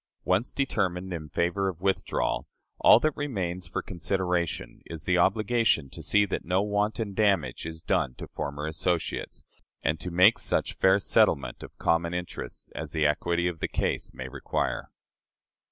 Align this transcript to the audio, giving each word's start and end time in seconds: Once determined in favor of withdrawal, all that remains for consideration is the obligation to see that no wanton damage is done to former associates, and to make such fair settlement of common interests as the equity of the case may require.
Once 0.25 0.51
determined 0.51 1.13
in 1.13 1.29
favor 1.29 1.69
of 1.69 1.79
withdrawal, 1.79 2.47
all 2.79 2.99
that 2.99 3.15
remains 3.15 3.67
for 3.67 3.83
consideration 3.83 4.81
is 4.87 5.03
the 5.03 5.19
obligation 5.19 5.91
to 5.91 6.01
see 6.01 6.25
that 6.25 6.43
no 6.43 6.59
wanton 6.63 7.13
damage 7.13 7.67
is 7.67 7.83
done 7.83 8.15
to 8.15 8.25
former 8.29 8.65
associates, 8.65 9.43
and 9.83 9.99
to 9.99 10.09
make 10.09 10.39
such 10.39 10.73
fair 10.73 10.97
settlement 10.97 11.61
of 11.61 11.77
common 11.77 12.15
interests 12.15 12.71
as 12.73 12.93
the 12.93 13.05
equity 13.05 13.47
of 13.47 13.59
the 13.59 13.67
case 13.67 14.11
may 14.11 14.27
require. 14.27 14.89